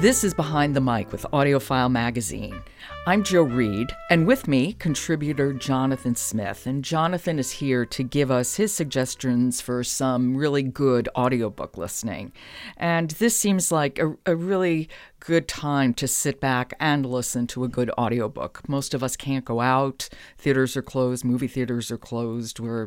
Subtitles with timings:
[0.00, 2.62] This is Behind the Mic with AudioFile Magazine.
[3.08, 6.68] I'm Joe Reed, and with me, contributor Jonathan Smith.
[6.68, 12.30] And Jonathan is here to give us his suggestions for some really good audiobook listening.
[12.76, 14.88] And this seems like a, a really
[15.18, 18.68] good time to sit back and listen to a good audiobook.
[18.68, 20.08] Most of us can't go out,
[20.38, 22.86] theaters are closed, movie theaters are closed, we're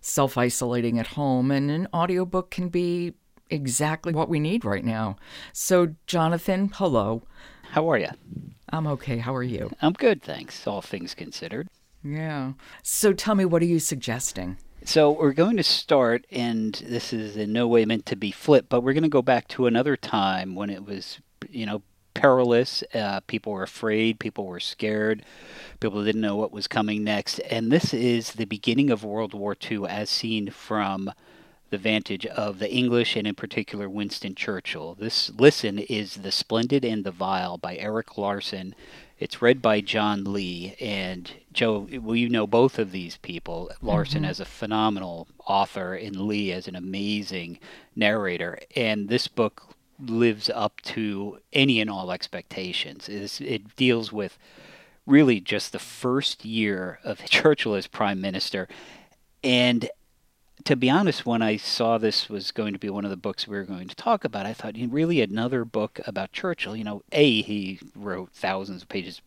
[0.00, 3.14] self isolating at home, and an audiobook can be
[3.50, 5.16] exactly what we need right now.
[5.52, 7.22] So, Jonathan, hello.
[7.70, 8.10] How are you?
[8.70, 9.18] I'm okay.
[9.18, 9.70] How are you?
[9.80, 11.68] I'm good, thanks, all things considered.
[12.02, 12.52] Yeah.
[12.82, 14.58] So, tell me, what are you suggesting?
[14.84, 18.66] So, we're going to start, and this is in no way meant to be flip,
[18.68, 21.82] but we're going to go back to another time when it was, you know,
[22.14, 22.82] perilous.
[22.94, 25.24] Uh, people were afraid, people were scared,
[25.80, 27.40] people didn't know what was coming next.
[27.40, 31.10] And this is the beginning of World War II as seen from
[31.74, 34.94] the vantage of the English and in particular Winston Churchill.
[34.94, 38.76] This listen is The Splendid and the Vile by Erik Larson.
[39.18, 41.88] It's read by John Lee and Joe.
[42.00, 43.72] well you know both of these people.
[43.82, 44.30] Larson mm-hmm.
[44.30, 47.58] as a phenomenal author and Lee as an amazing
[47.96, 48.60] narrator.
[48.76, 53.08] And this book lives up to any and all expectations.
[53.08, 54.38] It's, it deals with
[55.06, 58.68] really just the first year of Churchill as prime minister
[59.42, 59.90] and
[60.64, 63.46] to be honest, when I saw this was going to be one of the books
[63.46, 66.74] we were going to talk about, I thought, really another book about Churchill.
[66.74, 69.20] You know, A, he wrote thousands of pages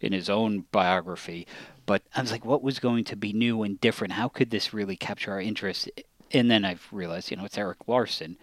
[0.00, 1.46] in his own biography,
[1.84, 4.14] but I was like, what was going to be new and different?
[4.14, 5.90] How could this really capture our interest?
[6.30, 8.38] And then I've realized, you know, it's Erik Larson,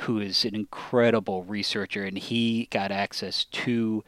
[0.00, 4.02] who is an incredible researcher, and he got access to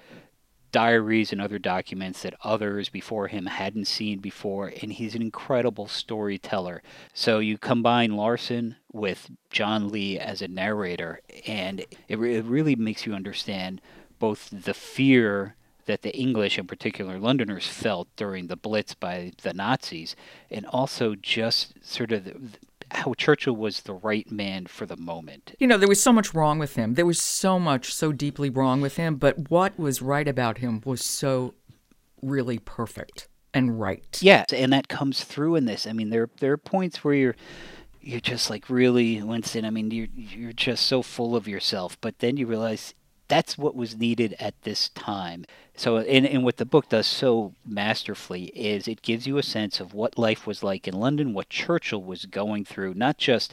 [0.75, 5.87] diaries and other documents that others before him hadn't seen before, and he's an incredible
[5.87, 6.83] storyteller.
[7.13, 12.75] So you combine Larson with John Lee as a narrator, and it, re- it really
[12.75, 13.81] makes you understand
[14.19, 15.55] both the fear
[15.87, 20.17] that the English, in particular Londoners, felt during the Blitz by the Nazis,
[20.51, 22.35] and also just sort of the,
[22.95, 25.55] how Churchill was the right man for the moment.
[25.59, 26.95] You know, there was so much wrong with him.
[26.95, 30.83] There was so much so deeply wrong with him, but what was right about him
[30.85, 31.55] was so
[32.23, 34.19] really perfect and right.
[34.21, 35.87] Yes, and that comes through in this.
[35.87, 37.37] I mean, there there are points where you're
[38.01, 39.65] you're just like really Winston.
[39.65, 42.95] I mean, you're you're just so full of yourself, but then you realize
[43.35, 45.45] that's what was needed at this time.
[45.75, 49.81] So, and, and what the book does so masterfully is it gives you a sense
[49.81, 53.53] of what life was like in London, what Churchill was going through, not just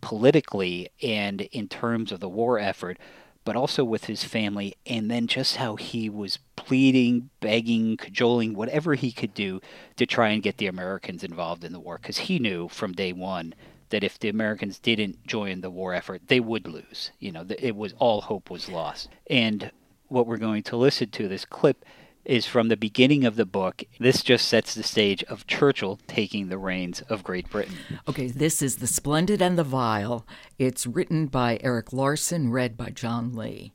[0.00, 2.98] politically and in terms of the war effort,
[3.44, 8.94] but also with his family, and then just how he was pleading, begging, cajoling, whatever
[8.94, 9.60] he could do
[9.96, 13.12] to try and get the Americans involved in the war, because he knew from day
[13.12, 13.54] one
[13.90, 17.12] that if the Americans didn't join the war effort, they would lose.
[17.18, 19.08] You know, it was all hope was lost.
[19.28, 19.70] And
[20.08, 21.84] what we're going to listen to this clip
[22.24, 23.84] is from the beginning of the book.
[24.00, 27.76] This just sets the stage of Churchill taking the reins of Great Britain.
[28.08, 30.26] Okay, this is The Splendid and the Vile.
[30.58, 33.72] It's written by Erik Larson, read by John Lee.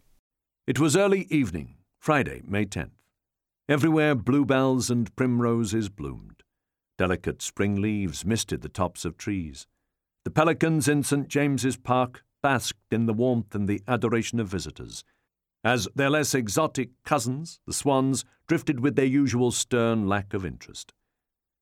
[0.68, 2.92] It was early evening, Friday, May 10th.
[3.70, 6.44] Everywhere bluebells and primroses bloomed.
[6.98, 9.66] Delicate spring leaves misted the tops of trees.
[10.24, 11.28] The pelicans in St.
[11.28, 15.04] James's Park basked in the warmth and the adoration of visitors,
[15.64, 20.94] as their less exotic cousins, the swans, drifted with their usual stern lack of interest.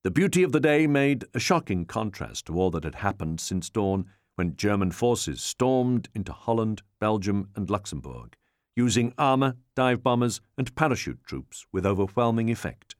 [0.03, 3.69] The beauty of the day made a shocking contrast to all that had happened since
[3.69, 4.06] dawn
[4.36, 8.36] when German forces stormed into Holland, Belgium, and Luxembourg,
[8.75, 12.96] using armour, dive bombers, and parachute troops with overwhelming effect.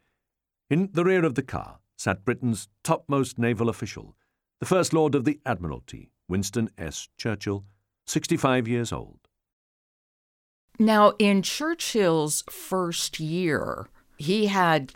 [0.70, 4.16] In the rear of the car sat Britain's topmost naval official,
[4.60, 7.08] the First Lord of the Admiralty, Winston S.
[7.18, 7.66] Churchill,
[8.08, 9.20] 65 years old.
[10.78, 14.94] Now, in Churchill's first year, he had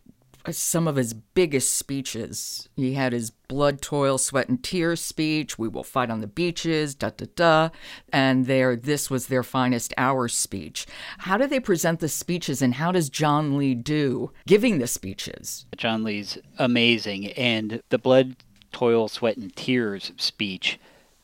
[0.51, 2.67] some of his biggest speeches.
[2.75, 5.57] He had his blood, toil, sweat, and tears speech.
[5.57, 7.69] We will fight on the beaches, da da da.
[8.11, 10.85] And their this was their finest hour speech.
[11.19, 15.65] How do they present the speeches, and how does John Lee do giving the speeches?
[15.77, 18.35] John Lee's amazing, and the blood,
[18.73, 20.79] toil, sweat, and tears speech,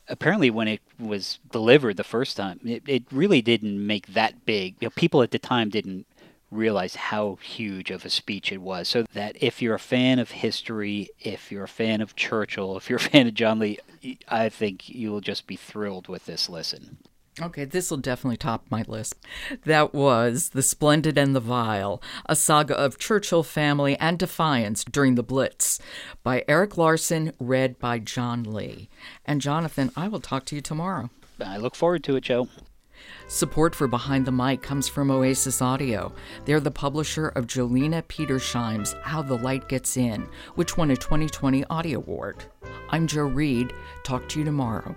[0.07, 4.75] apparently when it was delivered the first time, it, it really didn't make that big.
[4.79, 6.05] You know, people at the time didn't
[6.51, 8.87] realize how huge of a speech it was.
[8.87, 12.89] So that if you're a fan of history, if you're a fan of Churchill, if
[12.89, 13.79] you're a fan of John Lee,
[14.27, 16.97] I think you will just be thrilled with this listen.
[17.41, 19.15] Okay, this will definitely top my list.
[19.63, 25.15] That was The Splendid and the Vile, a saga of Churchill family and defiance during
[25.15, 25.79] the Blitz,
[26.21, 28.89] by Erik Larson, read by John Lee.
[29.25, 31.09] And Jonathan, I will talk to you tomorrow.
[31.43, 32.49] I look forward to it, Joe.
[33.29, 36.11] Support for Behind the Mic comes from Oasis Audio.
[36.43, 41.63] They're the publisher of Jolina Petersheim's How the Light Gets In, which won a 2020
[41.65, 42.43] Audie Award.
[42.89, 43.71] I'm Joe Reed.
[44.03, 44.95] Talk to you tomorrow.